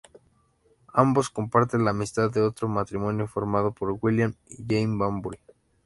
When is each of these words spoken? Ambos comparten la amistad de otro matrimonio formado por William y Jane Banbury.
Ambos 0.95 1.29
comparten 1.29 1.85
la 1.85 1.91
amistad 1.91 2.31
de 2.31 2.41
otro 2.41 2.67
matrimonio 2.67 3.27
formado 3.27 3.71
por 3.71 3.99
William 4.01 4.33
y 4.49 4.65
Jane 4.67 4.97
Banbury. 4.97 5.37